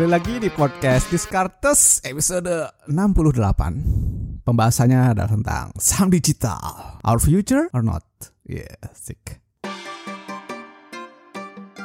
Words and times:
Kembali 0.00 0.16
lagi 0.16 0.40
di 0.40 0.48
podcast 0.48 1.12
Discartes 1.12 2.00
episode 2.08 2.48
68. 2.88 4.48
Pembahasannya 4.48 5.12
adalah 5.12 5.28
tentang 5.28 5.76
saham 5.76 6.08
digital. 6.08 6.96
Our 7.04 7.20
future 7.20 7.68
or 7.76 7.84
not? 7.84 8.08
Yeah, 8.48 8.80
sick. 8.96 9.44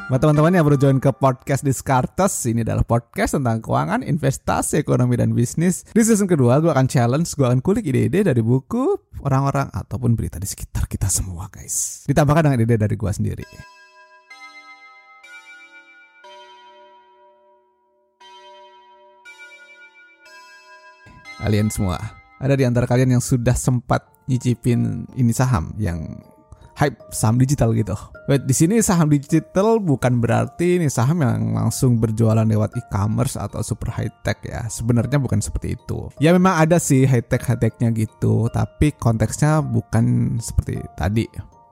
Buat 0.08 0.23
teman-teman 0.23 0.56
yang 0.56 0.64
baru 0.64 0.80
join 0.80 1.04
ke 1.04 1.12
podcast 1.12 1.68
Discartes, 1.68 2.32
ini 2.48 2.64
adalah 2.64 2.88
podcast 2.88 3.36
tentang 3.36 3.59
keuangan, 3.59 4.00
investasi, 4.00 4.80
ekonomi, 4.80 5.20
dan 5.20 5.36
bisnis. 5.36 5.84
Di 5.92 6.00
season 6.00 6.32
kedua, 6.32 6.64
gue 6.64 6.72
akan 6.72 6.88
challenge, 6.88 7.36
gue 7.36 7.44
akan 7.44 7.59
kulik 7.59 7.84
ide-ide 7.84 8.23
dari 8.23 8.40
buku, 8.40 8.95
orang-orang, 9.28 9.68
ataupun 9.76 10.16
berita 10.16 10.40
di 10.40 10.48
sekitar 10.48 10.88
kita 10.88 11.12
semua, 11.12 11.52
guys. 11.52 12.08
Ditambahkan 12.08 12.48
dengan 12.48 12.64
ide 12.64 12.80
dari 12.80 12.95
gue 12.95 13.12
sendiri. 13.12 13.76
Kalian 21.39 21.67
semua, 21.67 22.00
ada 22.39 22.55
di 22.55 22.64
antara 22.64 22.88
kalian 22.88 23.19
yang 23.19 23.23
sudah 23.23 23.53
sempat 23.53 24.08
nyicipin 24.25 25.05
ini 25.19 25.36
saham 25.36 25.75
yang 25.77 26.19
hype 26.75 27.00
saham 27.11 27.39
digital 27.39 27.72
gitu. 27.72 27.95
Wait, 28.27 28.44
di 28.44 28.55
sini 28.58 28.81
saham 28.83 29.08
digital 29.08 29.80
bukan 29.80 30.19
berarti 30.19 30.81
ini 30.81 30.92
saham 30.92 31.23
yang 31.23 31.55
langsung 31.55 32.02
berjualan 32.02 32.44
lewat 32.44 32.75
e-commerce 32.75 33.39
atau 33.39 33.64
super 33.64 33.94
high 33.94 34.11
tech 34.25 34.42
ya. 34.44 34.67
Sebenarnya 34.67 35.22
bukan 35.22 35.39
seperti 35.39 35.80
itu. 35.80 36.11
Ya 36.19 36.36
memang 36.36 36.58
ada 36.59 36.81
sih 36.81 37.08
high 37.08 37.23
tech 37.23 37.47
high 37.47 37.59
technya 37.59 37.94
gitu, 37.95 38.52
tapi 38.52 38.92
konteksnya 38.97 39.64
bukan 39.64 40.38
seperti 40.42 40.83
tadi. 40.99 41.25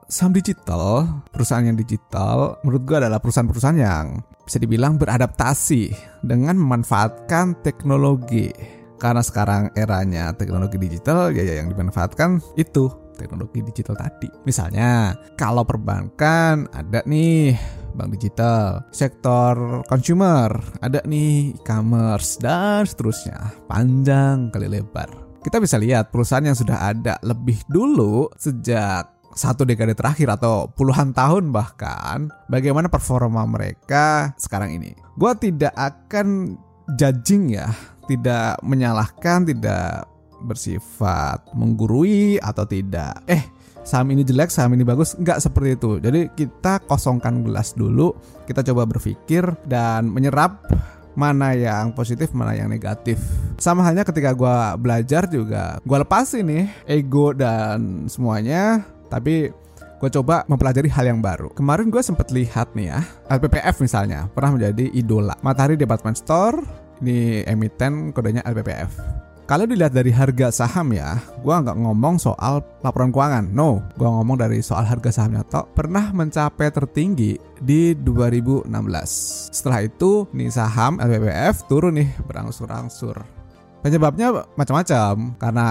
Saham 0.08 0.36
digital, 0.36 1.08
perusahaan 1.32 1.64
yang 1.64 1.80
digital, 1.80 2.60
menurut 2.62 2.84
gue 2.84 2.96
adalah 3.00 3.18
perusahaan-perusahaan 3.18 3.80
yang 3.80 4.20
bisa 4.44 4.60
dibilang 4.60 5.00
beradaptasi 5.00 5.90
dengan 6.20 6.60
memanfaatkan 6.60 7.64
teknologi. 7.64 8.52
Karena 9.04 9.20
sekarang 9.20 9.68
eranya 9.76 10.32
teknologi 10.32 10.80
digital, 10.80 11.28
ya, 11.28 11.44
ya 11.44 11.60
yang 11.60 11.68
dimanfaatkan 11.68 12.40
itu 12.56 12.88
teknologi 13.20 13.60
digital 13.60 14.00
tadi. 14.00 14.32
Misalnya, 14.48 15.12
kalau 15.36 15.60
perbankan 15.60 16.64
ada 16.72 17.04
nih 17.04 17.52
bank 17.92 18.16
digital, 18.16 18.80
sektor 18.96 19.84
consumer 19.92 20.56
ada 20.80 21.04
nih 21.04 21.52
e-commerce 21.52 22.40
dan 22.40 22.88
seterusnya. 22.88 23.52
Panjang 23.68 24.48
kali 24.48 24.72
lebar. 24.72 25.12
Kita 25.44 25.60
bisa 25.60 25.76
lihat 25.76 26.08
perusahaan 26.08 26.48
yang 26.48 26.56
sudah 26.56 26.88
ada 26.88 27.20
lebih 27.20 27.60
dulu 27.68 28.32
sejak 28.40 29.04
satu 29.36 29.68
dekade 29.68 29.92
terakhir 29.92 30.32
atau 30.32 30.72
puluhan 30.72 31.12
tahun 31.12 31.52
bahkan 31.52 32.32
bagaimana 32.48 32.88
performa 32.88 33.44
mereka 33.44 34.32
sekarang 34.40 34.80
ini. 34.80 34.96
Gua 35.20 35.36
tidak 35.36 35.76
akan 35.76 36.56
judging 36.96 37.52
ya, 37.52 37.68
tidak 38.06 38.60
menyalahkan, 38.60 39.48
tidak 39.48 40.08
bersifat 40.44 41.40
menggurui 41.56 42.36
atau 42.38 42.68
tidak. 42.68 43.24
Eh, 43.24 43.40
saham 43.84 44.12
ini 44.12 44.22
jelek, 44.22 44.52
saham 44.52 44.76
ini 44.76 44.84
bagus, 44.84 45.16
nggak 45.16 45.40
seperti 45.40 45.76
itu. 45.76 45.90
Jadi 46.00 46.20
kita 46.36 46.84
kosongkan 46.84 47.44
gelas 47.44 47.72
dulu, 47.72 48.12
kita 48.44 48.60
coba 48.60 48.84
berpikir 48.84 49.44
dan 49.64 50.12
menyerap 50.12 50.64
mana 51.14 51.54
yang 51.54 51.94
positif, 51.94 52.34
mana 52.34 52.58
yang 52.58 52.66
negatif. 52.66 53.22
Sama 53.56 53.86
halnya 53.86 54.02
ketika 54.02 54.34
gue 54.34 54.56
belajar 54.82 55.30
juga, 55.30 55.78
gue 55.80 55.98
lepas 56.02 56.26
ini 56.34 56.66
ego 56.90 57.30
dan 57.32 58.10
semuanya, 58.10 58.82
tapi 59.08 59.54
gue 60.04 60.10
coba 60.20 60.42
mempelajari 60.50 60.90
hal 60.90 61.06
yang 61.14 61.22
baru. 61.22 61.54
Kemarin 61.54 61.88
gue 61.88 62.02
sempat 62.02 62.34
lihat 62.34 62.74
nih 62.74 62.92
ya, 62.92 63.00
LPPF 63.30 63.78
misalnya, 63.80 64.26
pernah 64.28 64.58
menjadi 64.58 64.90
idola. 64.90 65.38
Matahari 65.40 65.78
Department 65.78 66.18
Store, 66.18 66.58
ini 67.02 67.42
emiten 67.48 68.14
kodenya 68.14 68.44
LPPF. 68.46 69.24
Kalau 69.44 69.68
dilihat 69.68 69.92
dari 69.92 70.08
harga 70.08 70.48
saham 70.48 70.96
ya, 70.96 71.20
gue 71.20 71.52
nggak 71.52 71.76
ngomong 71.76 72.16
soal 72.16 72.64
laporan 72.80 73.12
keuangan. 73.12 73.44
No, 73.52 73.84
gue 73.92 74.08
ngomong 74.08 74.40
dari 74.40 74.64
soal 74.64 74.88
harga 74.88 75.20
sahamnya 75.20 75.44
tok 75.44 75.76
pernah 75.76 76.16
mencapai 76.16 76.72
tertinggi 76.72 77.36
di 77.60 77.92
2016. 77.92 78.72
Setelah 79.52 79.84
itu, 79.84 80.24
nih 80.32 80.48
saham 80.48 80.96
LPPF 80.96 81.68
turun 81.68 82.00
nih 82.00 82.08
berangsur-angsur. 82.24 83.33
Penyebabnya 83.84 84.48
macam-macam 84.56 85.36
karena 85.36 85.68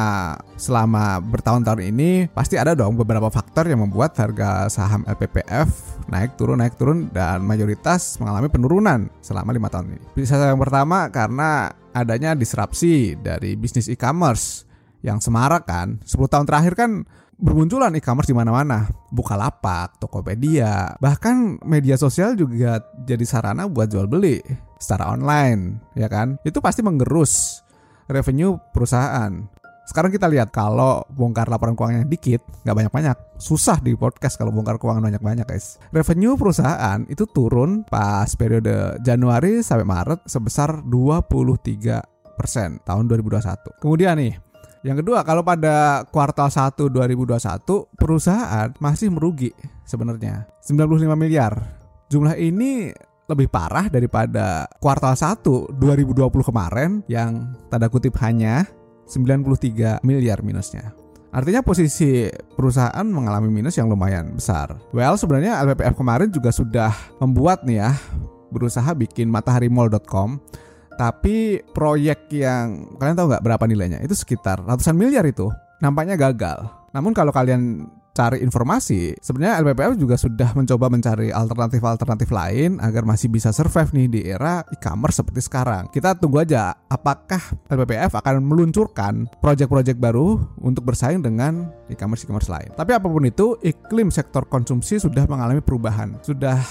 selama 0.53 1.17
bertahun-tahun 1.17 1.81
ini 1.81 2.29
pasti 2.29 2.61
ada 2.61 2.77
dong 2.77 2.93
beberapa 2.93 3.25
faktor 3.33 3.65
yang 3.65 3.81
membuat 3.81 4.13
harga 4.21 4.69
saham 4.69 5.01
LPPF 5.09 5.97
naik 6.13 6.37
turun 6.37 6.61
naik 6.61 6.77
turun 6.77 7.09
dan 7.09 7.41
mayoritas 7.41 8.21
mengalami 8.21 8.53
penurunan 8.53 9.09
selama 9.17 9.49
lima 9.49 9.65
tahun 9.65 9.97
ini. 9.97 10.05
Bisa 10.13 10.37
yang 10.37 10.61
pertama 10.61 11.09
karena 11.09 11.73
adanya 11.89 12.37
disrupsi 12.37 13.17
dari 13.17 13.57
bisnis 13.57 13.89
e-commerce 13.89 14.69
yang 15.01 15.17
semarak 15.17 15.65
kan. 15.65 15.97
10 16.05 16.13
tahun 16.29 16.45
terakhir 16.45 16.77
kan 16.77 17.09
bermunculan 17.41 17.97
e-commerce 17.97 18.29
di 18.29 18.37
mana-mana. 18.37 18.93
Bukalapak, 19.09 19.97
Tokopedia, 19.97 21.01
bahkan 21.01 21.57
media 21.65 21.97
sosial 21.97 22.37
juga 22.37 22.77
jadi 23.09 23.25
sarana 23.25 23.65
buat 23.65 23.89
jual 23.89 24.05
beli 24.05 24.37
secara 24.77 25.09
online, 25.09 25.81
ya 25.97 26.05
kan? 26.11 26.37
Itu 26.45 26.61
pasti 26.61 26.85
menggerus 26.85 27.62
revenue 28.07 28.59
perusahaan. 28.71 29.31
Sekarang 29.83 30.15
kita 30.15 30.31
lihat 30.31 30.55
kalau 30.55 31.03
bongkar 31.11 31.51
laporan 31.51 31.75
keuangannya 31.75 32.07
dikit, 32.07 32.39
nggak 32.63 32.75
banyak-banyak. 32.87 33.17
Susah 33.35 33.83
di 33.83 33.91
podcast 33.99 34.39
kalau 34.39 34.55
bongkar 34.55 34.79
keuangan 34.79 35.03
banyak-banyak 35.03 35.43
guys. 35.43 35.75
Revenue 35.91 36.39
perusahaan 36.39 37.03
itu 37.11 37.27
turun 37.27 37.83
pas 37.83 38.31
periode 38.39 38.95
Januari 39.03 39.59
sampai 39.59 39.83
Maret 39.83 40.19
sebesar 40.23 40.87
23% 40.87 41.99
tahun 42.87 43.03
2021. 43.11 43.83
Kemudian 43.83 44.15
nih, 44.15 44.39
yang 44.87 44.99
kedua, 44.99 45.23
kalau 45.27 45.43
pada 45.43 46.07
kuartal 46.11 46.47
1 46.47 46.87
2021 46.87 47.39
perusahaan 47.99 48.71
masih 48.79 49.11
merugi 49.11 49.51
sebenarnya 49.83 50.47
95 50.63 51.11
miliar. 51.19 51.59
Jumlah 52.07 52.39
ini 52.39 52.91
lebih 53.27 53.47
parah 53.47 53.87
daripada 53.87 54.67
kuartal 54.83 55.15
1 55.15 55.79
2020 55.79 56.27
kemarin 56.43 56.99
yang 57.07 57.55
tanda 57.71 57.87
kutip 57.87 58.19
hanya 58.19 58.67
93 59.07 60.03
miliar 60.03 60.43
minusnya. 60.43 60.91
Artinya 61.33 61.65
posisi 61.65 62.29
perusahaan 62.29 63.07
mengalami 63.09 63.49
minus 63.49 63.73
yang 63.79 63.89
lumayan 63.89 64.37
besar. 64.37 64.77
Well, 64.93 65.17
sebenarnya 65.17 65.65
LPPF 65.65 65.97
kemarin 65.97 66.29
juga 66.29 66.53
sudah 66.53 66.93
membuat 67.17 67.65
nih 67.65 67.81
ya 67.81 67.91
berusaha 68.53 68.93
bikin 68.93 69.33
mataharimall.com 69.33 70.37
tapi 70.93 71.57
proyek 71.73 72.29
yang 72.29 72.93
kalian 73.01 73.17
tahu 73.17 73.27
nggak 73.33 73.43
berapa 73.43 73.65
nilainya? 73.65 73.99
Itu 74.05 74.13
sekitar 74.13 74.61
ratusan 74.61 74.93
miliar 74.93 75.25
itu. 75.25 75.49
Nampaknya 75.81 76.15
gagal. 76.15 76.69
Namun 76.93 77.17
kalau 77.17 77.33
kalian 77.33 77.89
cari 78.13 78.45
informasi, 78.45 79.17
sebenarnya 79.17 79.65
LPPF 79.65 79.97
juga 79.97 80.15
sudah 80.21 80.53
mencoba 80.53 80.85
mencari 80.87 81.33
alternatif-alternatif 81.33 82.29
lain 82.29 82.77
agar 82.77 83.01
masih 83.09 83.27
bisa 83.33 83.49
survive 83.49 83.89
nih 83.89 84.07
di 84.07 84.21
era 84.29 84.61
e-commerce 84.69 85.17
seperti 85.19 85.41
sekarang. 85.41 85.89
Kita 85.89 86.13
tunggu 86.13 86.45
aja 86.45 86.77
apakah 86.85 87.41
LPPF 87.73 88.13
akan 88.13 88.45
meluncurkan 88.45 89.25
proyek-proyek 89.41 89.97
baru 89.97 90.37
untuk 90.61 90.85
bersaing 90.85 91.25
dengan 91.25 91.73
e-commerce 91.89 92.29
e-commerce 92.29 92.53
lain. 92.53 92.69
Tapi 92.77 92.93
apa 92.93 93.09
pun 93.09 93.25
itu, 93.25 93.57
iklim 93.65 94.13
sektor 94.13 94.45
konsumsi 94.45 95.01
sudah 95.01 95.25
mengalami 95.25 95.65
perubahan. 95.65 96.13
Sudah 96.21 96.61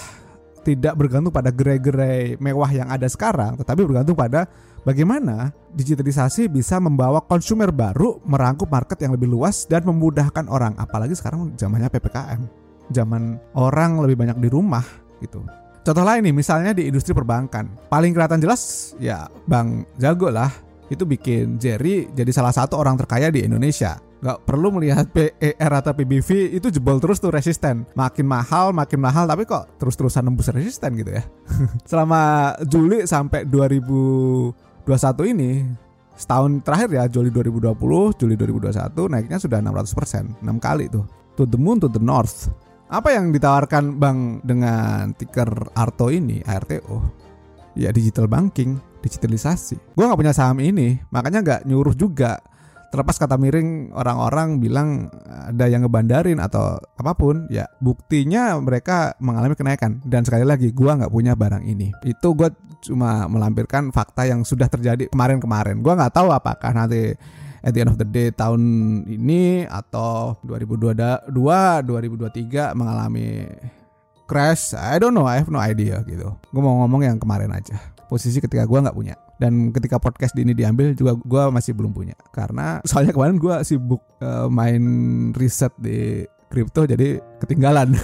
tidak 0.62 0.94
bergantung 0.94 1.34
pada 1.34 1.50
gerai-gerai 1.50 2.38
mewah 2.38 2.70
yang 2.70 2.88
ada 2.88 3.06
sekarang, 3.10 3.58
tetapi 3.58 3.82
bergantung 3.82 4.14
pada 4.14 4.46
bagaimana 4.86 5.50
digitalisasi 5.74 6.46
bisa 6.46 6.78
membawa 6.78 7.18
konsumer 7.22 7.74
baru 7.74 8.22
merangkup 8.22 8.70
market 8.70 9.02
yang 9.02 9.18
lebih 9.18 9.28
luas 9.28 9.66
dan 9.66 9.82
memudahkan 9.82 10.46
orang. 10.46 10.78
Apalagi 10.78 11.18
sekarang 11.18 11.58
zamannya 11.58 11.90
PPKM, 11.90 12.40
zaman 12.94 13.36
orang 13.58 14.00
lebih 14.06 14.22
banyak 14.22 14.38
di 14.38 14.48
rumah 14.48 14.86
gitu. 15.18 15.42
Contoh 15.82 16.06
lain 16.06 16.22
nih, 16.22 16.34
misalnya 16.34 16.70
di 16.70 16.86
industri 16.86 17.10
perbankan, 17.10 17.90
paling 17.90 18.14
kelihatan 18.14 18.38
jelas 18.38 18.94
ya 19.02 19.26
Bang 19.50 19.82
Jago 19.98 20.30
lah, 20.30 20.50
itu 20.86 21.02
bikin 21.02 21.58
Jerry 21.58 22.06
jadi 22.14 22.30
salah 22.30 22.54
satu 22.54 22.78
orang 22.78 22.94
terkaya 22.94 23.34
di 23.34 23.42
Indonesia 23.42 23.98
nggak 24.22 24.46
perlu 24.46 24.78
melihat 24.78 25.10
PER 25.10 25.72
atau 25.82 25.90
PBV 25.98 26.54
itu 26.54 26.70
jebol 26.70 27.02
terus 27.02 27.18
tuh 27.18 27.34
resisten. 27.34 27.82
Makin 27.98 28.22
mahal 28.22 28.70
makin 28.70 29.02
mahal 29.02 29.26
tapi 29.26 29.42
kok 29.42 29.82
terus-terusan 29.82 30.22
nembus 30.22 30.54
resisten 30.54 30.94
gitu 30.94 31.10
ya? 31.10 31.26
Selama 31.90 32.54
Juli 32.62 33.02
sampai 33.02 33.50
2021 33.50 34.54
ini 35.34 35.66
setahun 36.14 36.62
terakhir 36.62 36.88
ya 36.94 37.04
Juli 37.10 37.34
2020 37.34 37.74
Juli 38.14 38.34
2021 38.38 39.10
naiknya 39.10 39.38
sudah 39.42 39.58
600% 39.58 40.38
6 40.38 40.46
kali 40.62 40.86
tuh. 40.86 41.02
To 41.34 41.42
the 41.42 41.58
moon 41.58 41.82
to 41.82 41.90
the 41.90 41.98
north. 41.98 42.46
Apa 42.92 43.18
yang 43.18 43.34
ditawarkan 43.34 43.98
bank 43.98 44.46
dengan 44.46 45.16
ticker 45.18 45.50
Arto 45.74 46.12
ini 46.12 46.44
ARTO 46.46 47.22
ya 47.74 47.90
digital 47.90 48.30
banking 48.30 48.78
digitalisasi. 49.02 49.98
Gue 49.98 50.04
nggak 50.06 50.20
punya 50.20 50.30
saham 50.36 50.62
ini 50.62 51.00
makanya 51.10 51.42
nggak 51.42 51.60
nyuruh 51.66 51.96
juga 51.98 52.38
terlepas 52.92 53.16
kata 53.16 53.40
miring 53.40 53.96
orang-orang 53.96 54.60
bilang 54.60 55.08
ada 55.24 55.64
yang 55.64 55.88
ngebandarin 55.88 56.36
atau 56.36 56.76
apa 56.76 57.16
pun 57.16 57.48
ya 57.48 57.64
buktinya 57.80 58.52
mereka 58.60 59.16
mengalami 59.16 59.56
kenaikan. 59.56 60.04
Dan 60.04 60.28
sekali 60.28 60.44
lagi 60.44 60.68
gua 60.76 61.00
nggak 61.00 61.08
punya 61.08 61.32
barang 61.32 61.64
ini. 61.64 61.88
Itu 62.04 62.36
gue 62.36 62.52
cuma 62.84 63.24
melampirkan 63.32 63.88
fakta 63.96 64.28
yang 64.28 64.44
sudah 64.44 64.68
terjadi 64.68 65.08
kemarin-kemarin. 65.08 65.80
Gua 65.80 65.96
nggak 65.96 66.12
tahu 66.12 66.28
apakah 66.36 66.76
nanti 66.76 67.16
at 67.64 67.72
the 67.72 67.80
end 67.80 67.90
of 67.90 67.96
the 67.96 68.04
day 68.04 68.28
tahun 68.28 68.60
ini 69.08 69.64
atau 69.64 70.36
2022 70.44 71.32
2023 71.32 72.76
mengalami 72.76 73.48
crash. 74.28 74.76
I 74.76 75.00
don't 75.00 75.16
know 75.16 75.24
I 75.24 75.40
have 75.40 75.48
no 75.48 75.62
idea 75.64 76.04
gitu. 76.04 76.28
Gue 76.52 76.62
mau 76.62 76.84
ngomong 76.84 77.08
yang 77.08 77.16
kemarin 77.16 77.56
aja 77.56 77.91
posisi 78.12 78.44
ketika 78.44 78.68
gue 78.68 78.78
nggak 78.84 78.92
punya. 78.92 79.16
Dan 79.40 79.72
ketika 79.72 79.96
podcast 79.96 80.36
ini 80.36 80.52
diambil 80.52 80.92
juga 80.92 81.16
gue 81.16 81.42
masih 81.48 81.72
belum 81.72 81.96
punya. 81.96 82.12
Karena 82.28 82.78
soalnya 82.88 83.16
kemarin 83.16 83.40
gue 83.40 83.56
sibuk 83.64 84.04
uh, 84.20 84.52
main 84.52 84.84
riset 85.32 85.72
di 85.80 86.28
kripto 86.52 86.84
jadi 86.84 87.16
ketinggalan. 87.40 87.96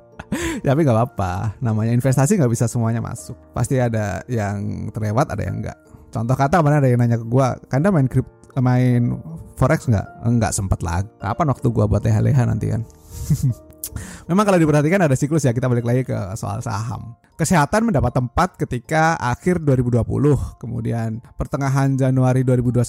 Tapi 0.66 0.80
nggak 0.84 0.96
apa-apa. 0.96 1.56
Namanya 1.64 1.96
investasi 1.96 2.36
nggak 2.36 2.52
bisa 2.52 2.68
semuanya 2.68 3.00
masuk. 3.00 3.40
Pasti 3.56 3.80
ada 3.80 4.20
yang 4.28 4.92
terlewat 4.92 5.32
ada 5.32 5.40
yang 5.40 5.64
enggak 5.64 5.78
contoh 6.16 6.32
kata 6.32 6.64
kemarin 6.64 6.78
ada 6.80 6.88
yang 6.88 7.00
nanya 7.04 7.18
ke 7.20 7.26
gue 7.28 7.46
kanda 7.68 7.92
main 7.92 8.08
kripto 8.08 8.32
main 8.56 9.20
forex 9.60 9.84
nggak? 9.84 10.06
Nggak 10.24 10.52
sempat 10.56 10.80
lagi 10.80 11.08
kapan 11.20 11.46
waktu 11.52 11.66
gue 11.68 11.84
buat 11.84 12.00
leha-leha 12.00 12.42
nanti 12.48 12.72
kan 12.72 12.82
Memang 14.26 14.42
kalau 14.42 14.58
diperhatikan 14.58 14.98
ada 14.98 15.14
siklus 15.14 15.46
ya 15.46 15.54
kita 15.54 15.70
balik 15.70 15.86
lagi 15.86 16.02
ke 16.02 16.18
soal 16.34 16.58
saham. 16.58 17.14
Kesehatan 17.38 17.86
mendapat 17.92 18.10
tempat 18.10 18.58
ketika 18.58 19.14
akhir 19.22 19.62
2020, 19.62 20.02
kemudian 20.58 21.22
pertengahan 21.38 21.94
Januari 21.94 22.42
2021 22.42 22.82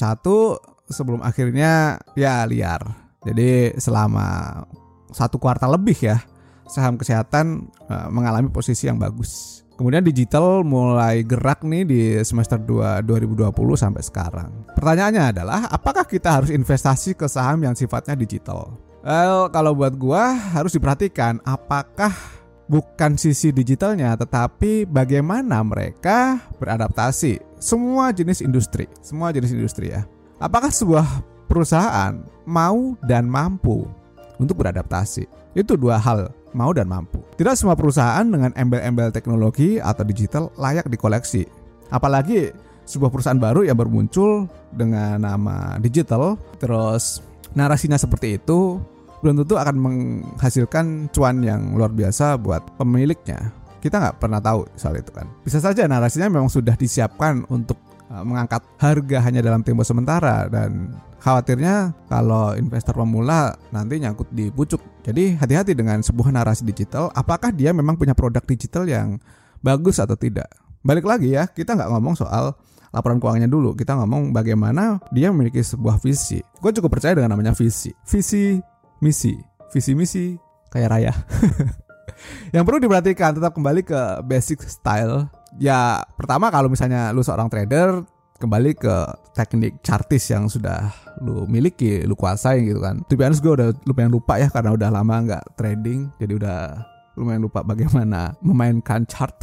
sebelum 0.90 1.22
akhirnya 1.22 2.02
ya 2.18 2.42
liar. 2.50 2.82
Jadi 3.22 3.78
selama 3.78 4.62
satu 5.14 5.38
kuartal 5.38 5.78
lebih 5.78 6.00
ya 6.00 6.18
saham 6.66 6.98
kesehatan 6.98 7.70
uh, 7.86 8.10
mengalami 8.10 8.50
posisi 8.50 8.90
yang 8.90 8.98
bagus. 8.98 9.62
Kemudian 9.78 10.02
digital 10.02 10.66
mulai 10.66 11.22
gerak 11.22 11.62
nih 11.62 11.86
di 11.86 12.02
semester 12.26 12.58
2 12.58 13.06
2020 13.06 13.54
sampai 13.78 14.02
sekarang. 14.02 14.50
Pertanyaannya 14.74 15.24
adalah 15.38 15.70
apakah 15.70 16.02
kita 16.10 16.34
harus 16.34 16.50
investasi 16.50 17.14
ke 17.14 17.30
saham 17.30 17.62
yang 17.62 17.78
sifatnya 17.78 18.18
digital? 18.18 18.87
Well, 19.08 19.48
kalau 19.56 19.72
buat 19.72 19.96
gua 19.96 20.36
harus 20.36 20.76
diperhatikan 20.76 21.40
apakah 21.48 22.12
bukan 22.68 23.16
sisi 23.16 23.56
digitalnya 23.56 24.12
tetapi 24.20 24.84
bagaimana 24.84 25.64
mereka 25.64 26.44
beradaptasi 26.60 27.40
semua 27.56 28.12
jenis 28.12 28.44
industri, 28.44 28.92
semua 29.00 29.32
jenis 29.32 29.56
industri 29.56 29.96
ya. 29.96 30.04
Apakah 30.44 30.76
sebuah 30.76 31.08
perusahaan 31.48 32.20
mau 32.44 33.00
dan 33.08 33.32
mampu 33.32 33.88
untuk 34.44 34.60
beradaptasi? 34.60 35.24
Itu 35.56 35.80
dua 35.80 36.04
hal, 36.04 36.28
mau 36.52 36.76
dan 36.76 36.92
mampu. 36.92 37.24
Tidak 37.40 37.56
semua 37.56 37.80
perusahaan 37.80 38.28
dengan 38.28 38.52
embel-embel 38.60 39.16
teknologi 39.16 39.80
atau 39.80 40.04
digital 40.04 40.52
layak 40.60 40.92
dikoleksi. 40.92 41.48
Apalagi 41.96 42.52
sebuah 42.84 43.08
perusahaan 43.08 43.40
baru 43.40 43.64
yang 43.64 43.80
bermuncul 43.80 44.52
dengan 44.76 45.24
nama 45.24 45.80
digital, 45.80 46.36
terus 46.60 47.24
narasinya 47.56 47.96
seperti 47.96 48.36
itu 48.36 48.84
belum 49.22 49.44
tentu 49.44 49.56
akan 49.58 49.76
menghasilkan 49.78 50.86
cuan 51.10 51.42
yang 51.42 51.74
luar 51.74 51.90
biasa 51.90 52.38
buat 52.38 52.62
pemiliknya. 52.78 53.52
Kita 53.82 54.02
nggak 54.02 54.18
pernah 54.22 54.42
tahu 54.42 54.66
soal 54.78 55.00
itu 55.02 55.10
kan. 55.14 55.30
Bisa 55.46 55.62
saja 55.62 55.86
narasinya 55.86 56.30
memang 56.30 56.50
sudah 56.50 56.74
disiapkan 56.74 57.46
untuk 57.50 57.78
uh, 58.10 58.24
mengangkat 58.26 58.66
harga 58.82 59.18
hanya 59.26 59.42
dalam 59.46 59.62
tempo 59.62 59.86
sementara 59.86 60.50
dan 60.50 60.94
khawatirnya 61.22 61.94
kalau 62.10 62.54
investor 62.58 62.94
pemula 62.98 63.54
nanti 63.74 64.02
nyangkut 64.02 64.30
di 64.34 64.50
pucuk. 64.54 64.82
Jadi 65.06 65.38
hati-hati 65.38 65.74
dengan 65.74 66.02
sebuah 66.04 66.34
narasi 66.34 66.68
digital. 66.68 67.14
Apakah 67.14 67.54
dia 67.54 67.72
memang 67.72 67.96
punya 67.96 68.18
produk 68.18 68.44
digital 68.44 68.86
yang 68.86 69.18
bagus 69.62 70.02
atau 70.02 70.18
tidak? 70.18 70.50
Balik 70.86 71.04
lagi 71.04 71.34
ya, 71.34 71.50
kita 71.50 71.74
nggak 71.76 71.90
ngomong 71.92 72.16
soal 72.16 72.56
laporan 72.92 73.20
keuangannya 73.20 73.52
dulu. 73.52 73.76
Kita 73.76 73.98
ngomong 74.00 74.32
bagaimana 74.32 75.00
dia 75.12 75.32
memiliki 75.32 75.60
sebuah 75.60 76.00
visi. 76.00 76.40
Gue 76.60 76.72
cukup 76.72 76.98
percaya 76.98 77.18
dengan 77.18 77.36
namanya 77.36 77.54
visi. 77.54 77.92
Visi 78.08 78.58
misi, 79.04 79.38
visi 79.74 79.94
misi 79.94 80.26
kayak 80.72 80.90
raya. 80.90 81.14
yang 82.56 82.64
perlu 82.64 82.82
diperhatikan 82.82 83.38
tetap 83.38 83.54
kembali 83.54 83.82
ke 83.86 84.22
basic 84.26 84.64
style. 84.66 85.30
Ya 85.58 86.04
pertama 86.16 86.52
kalau 86.54 86.70
misalnya 86.70 87.10
lu 87.14 87.24
seorang 87.26 87.50
trader 87.50 88.06
kembali 88.38 88.78
ke 88.78 88.96
teknik 89.34 89.82
chartis 89.82 90.30
yang 90.30 90.46
sudah 90.46 90.94
lu 91.26 91.50
miliki, 91.50 92.06
lu 92.06 92.14
kuasai 92.14 92.70
gitu 92.70 92.82
kan. 92.82 93.02
Tapi 93.06 93.22
honest 93.26 93.42
gue 93.42 93.54
udah 93.54 93.70
lumayan 93.90 94.14
lupa 94.14 94.38
ya 94.38 94.48
karena 94.54 94.74
udah 94.78 94.90
lama 94.94 95.16
nggak 95.26 95.44
trading, 95.58 96.14
jadi 96.22 96.34
udah 96.38 96.60
lumayan 97.18 97.42
lupa 97.42 97.66
bagaimana 97.66 98.38
memainkan 98.46 99.10
chart. 99.10 99.34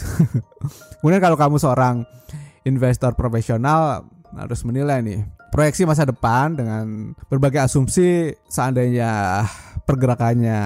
Kemudian 1.03 1.19
kalau 1.19 1.35
kamu 1.35 1.59
seorang 1.59 2.07
investor 2.63 3.19
profesional 3.19 4.07
harus 4.35 4.63
menilai 4.63 5.03
nih 5.03 5.21
proyeksi 5.55 5.87
masa 5.87 6.03
depan 6.03 6.59
dengan 6.59 7.15
berbagai 7.31 7.63
asumsi 7.63 8.35
seandainya 8.51 9.47
pergerakannya 9.87 10.59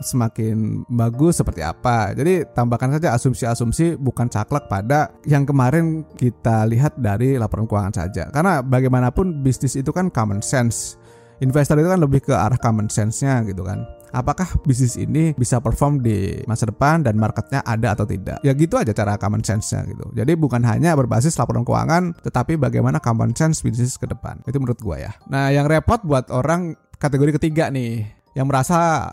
semakin 0.00 0.88
bagus 0.88 1.44
seperti 1.44 1.60
apa. 1.60 2.16
Jadi 2.16 2.48
tambahkan 2.48 2.96
saja 2.96 3.12
asumsi-asumsi 3.12 4.00
bukan 4.00 4.32
caklek 4.32 4.64
pada 4.64 5.12
yang 5.28 5.44
kemarin 5.44 6.08
kita 6.16 6.64
lihat 6.64 6.96
dari 6.96 7.36
laporan 7.36 7.68
keuangan 7.68 7.92
saja. 7.92 8.32
Karena 8.32 8.64
bagaimanapun 8.64 9.44
bisnis 9.44 9.76
itu 9.76 9.92
kan 9.92 10.08
common 10.08 10.40
sense. 10.40 10.96
Investor 11.44 11.76
itu 11.76 11.92
kan 11.92 12.00
lebih 12.00 12.24
ke 12.24 12.32
arah 12.32 12.56
common 12.56 12.88
sense-nya 12.88 13.44
gitu 13.44 13.60
kan 13.64 13.99
apakah 14.10 14.46
bisnis 14.66 14.94
ini 14.98 15.32
bisa 15.34 15.58
perform 15.62 16.02
di 16.02 16.42
masa 16.46 16.68
depan 16.68 17.02
dan 17.06 17.16
marketnya 17.16 17.62
ada 17.64 17.94
atau 17.94 18.06
tidak. 18.06 18.42
Ya 18.42 18.52
gitu 18.54 18.76
aja 18.76 18.90
cara 18.90 19.16
common 19.16 19.42
sense-nya 19.42 19.86
gitu. 19.86 20.06
Jadi 20.14 20.32
bukan 20.36 20.62
hanya 20.66 20.94
berbasis 20.94 21.34
laporan 21.38 21.62
keuangan, 21.66 22.14
tetapi 22.22 22.58
bagaimana 22.58 22.98
common 22.98 23.34
sense 23.34 23.62
bisnis 23.62 23.96
ke 23.96 24.06
depan. 24.06 24.42
Itu 24.46 24.58
menurut 24.58 24.78
gua 24.82 24.98
ya. 24.98 25.12
Nah 25.30 25.54
yang 25.54 25.70
repot 25.70 26.02
buat 26.02 26.28
orang 26.30 26.74
kategori 27.00 27.40
ketiga 27.40 27.72
nih, 27.72 28.04
yang 28.36 28.46
merasa 28.50 29.10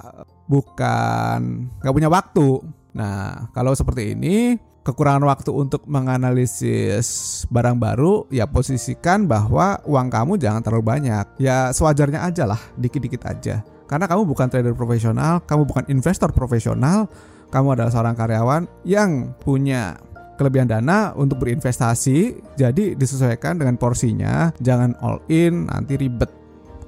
bukan 0.49 1.69
nggak 1.81 1.93
punya 1.95 2.09
waktu. 2.09 2.61
Nah 2.97 3.49
kalau 3.53 3.77
seperti 3.77 4.17
ini 4.17 4.57
kekurangan 4.87 5.27
waktu 5.27 5.51
untuk 5.51 5.83
menganalisis 5.83 7.43
barang 7.51 7.75
baru, 7.75 8.23
ya 8.31 8.47
posisikan 8.47 9.27
bahwa 9.27 9.83
uang 9.83 10.07
kamu 10.07 10.39
jangan 10.39 10.63
terlalu 10.63 10.85
banyak. 10.95 11.25
Ya 11.43 11.75
sewajarnya 11.75 12.23
aja 12.23 12.47
lah, 12.47 12.61
dikit-dikit 12.79 13.27
aja. 13.27 13.67
Karena 13.87 14.05
kamu 14.05 14.27
bukan 14.27 14.47
trader 14.51 14.75
profesional, 14.75 15.39
kamu 15.47 15.63
bukan 15.63 15.83
investor 15.87 16.29
profesional, 16.35 17.07
kamu 17.47 17.79
adalah 17.79 17.91
seorang 17.91 18.15
karyawan 18.19 18.67
yang 18.83 19.31
punya 19.39 19.95
kelebihan 20.37 20.69
dana 20.69 21.15
untuk 21.17 21.41
berinvestasi, 21.41 22.45
jadi 22.59 22.93
disesuaikan 22.93 23.57
dengan 23.57 23.79
porsinya, 23.79 24.53
jangan 24.61 24.93
all 25.01 25.23
in 25.31 25.65
nanti 25.65 25.97
ribet 25.97 26.29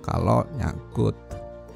kalau 0.05 0.45
nyangkut 0.59 1.17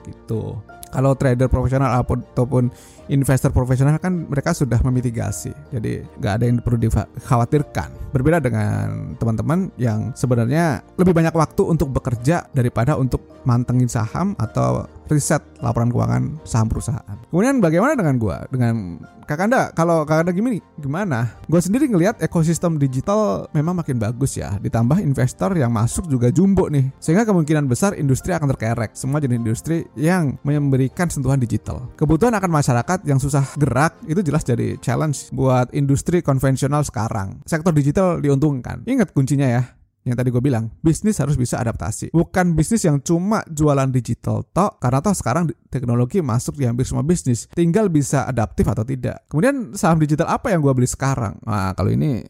gitu. 0.06 0.60
Kalau 0.94 1.18
trader 1.18 1.50
profesional 1.50 2.06
ataupun 2.06 2.70
investor 3.10 3.50
profesional 3.50 3.98
kan 3.98 4.30
mereka 4.30 4.54
sudah 4.54 4.78
memitigasi. 4.86 5.50
Jadi 5.74 6.06
nggak 6.22 6.34
ada 6.38 6.46
yang 6.46 6.62
perlu 6.62 6.78
dikhawatirkan. 6.86 8.14
Berbeda 8.14 8.38
dengan 8.38 9.18
teman-teman 9.18 9.74
yang 9.82 10.14
sebenarnya 10.14 10.86
lebih 11.02 11.18
banyak 11.18 11.34
waktu 11.34 11.66
untuk 11.66 11.90
bekerja 11.98 12.46
daripada 12.54 12.94
untuk 12.94 13.42
mantengin 13.42 13.90
saham 13.90 14.38
atau 14.38 14.86
riset 15.12 15.44
laporan 15.60 15.92
keuangan 15.92 16.44
saham 16.44 16.68
perusahaan. 16.68 17.18
Kemudian 17.32 17.60
bagaimana 17.64 17.96
dengan 17.96 18.16
gua? 18.20 18.44
Dengan 18.52 19.00
Kakanda, 19.24 19.72
kalau 19.72 20.04
Kakanda 20.04 20.36
gimana? 20.36 20.60
Gimana? 20.76 21.20
Gue 21.48 21.64
sendiri 21.64 21.88
ngelihat 21.88 22.20
ekosistem 22.20 22.76
digital 22.76 23.48
memang 23.56 23.80
makin 23.80 23.96
bagus 23.96 24.36
ya. 24.36 24.60
Ditambah 24.60 25.00
investor 25.00 25.56
yang 25.56 25.72
masuk 25.72 26.12
juga 26.12 26.28
jumbo 26.28 26.68
nih. 26.68 26.92
Sehingga 27.00 27.24
kemungkinan 27.24 27.66
besar 27.66 27.96
industri 27.96 28.36
akan 28.36 28.52
terkerek. 28.52 28.92
Semua 28.94 29.24
jenis 29.24 29.40
industri 29.40 29.88
yang 29.96 30.36
memberikan 30.44 31.08
sentuhan 31.08 31.40
digital. 31.40 31.88
Kebutuhan 31.96 32.36
akan 32.36 32.52
masyarakat 32.52 33.00
yang 33.08 33.18
susah 33.18 33.48
gerak 33.56 33.96
itu 34.06 34.20
jelas 34.20 34.44
jadi 34.44 34.76
challenge 34.84 35.32
buat 35.32 35.72
industri 35.72 36.20
konvensional 36.20 36.84
sekarang. 36.84 37.40
Sektor 37.48 37.72
digital 37.72 38.20
diuntungkan. 38.20 38.84
Ingat 38.84 39.16
kuncinya 39.16 39.48
ya, 39.48 39.64
yang 40.04 40.20
tadi 40.20 40.30
gue 40.30 40.44
bilang, 40.44 40.68
bisnis 40.84 41.20
harus 41.20 41.40
bisa 41.40 41.60
adaptasi. 41.60 42.12
Bukan 42.12 42.54
bisnis 42.54 42.84
yang 42.84 43.00
cuma 43.00 43.44
jualan 43.48 43.88
digital 43.92 44.44
tok, 44.52 44.80
karena 44.84 45.00
toh 45.00 45.16
sekarang 45.16 45.44
teknologi 45.72 46.20
masuk 46.20 46.60
di 46.60 46.68
hampir 46.68 46.84
semua 46.84 47.08
bisnis. 47.08 47.48
Tinggal 47.56 47.88
bisa 47.88 48.28
adaptif 48.28 48.68
atau 48.68 48.84
tidak. 48.84 49.24
Kemudian 49.32 49.74
saham 49.74 50.00
digital 50.04 50.28
apa 50.28 50.52
yang 50.52 50.60
gue 50.60 50.74
beli 50.76 50.88
sekarang? 50.88 51.40
Nah 51.48 51.72
kalau 51.72 51.90
ini 51.92 52.24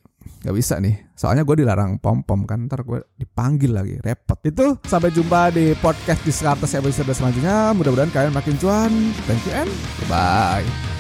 nggak 0.44 0.56
bisa 0.56 0.75
nih 0.80 1.15
soalnya 1.15 1.48
gue 1.48 1.63
dilarang 1.63 2.00
pom 2.03 2.24
pom 2.24 2.44
kan 2.44 2.68
ntar 2.68 2.84
gue 2.84 3.00
dipanggil 3.15 3.72
lagi 3.72 3.96
repot 4.03 4.39
itu 4.44 4.75
sampai 4.84 5.12
jumpa 5.12 5.56
di 5.56 5.72
podcast 5.80 6.20
di 6.24 6.32
Diskartes 6.32 6.75
episode 6.75 7.12
selanjutnya 7.15 7.72
mudah-mudahan 7.72 8.12
kalian 8.12 8.36
makin 8.36 8.56
cuan 8.60 8.92
thank 9.24 9.44
you 9.48 9.56
and 9.56 9.72
bye 10.12 10.93